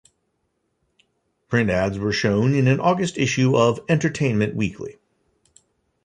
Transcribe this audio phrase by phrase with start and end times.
[1.47, 4.97] Print ads were shown in an August issue of "Entertainment Weekly".